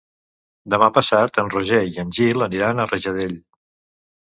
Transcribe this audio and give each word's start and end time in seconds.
Demà 0.73 0.87
passat 0.95 1.37
en 1.43 1.51
Roger 1.57 1.83
i 1.91 2.01
en 2.05 2.15
Gil 2.21 2.47
aniran 2.49 2.81
a 2.87 2.91
Rajadell. 2.91 3.39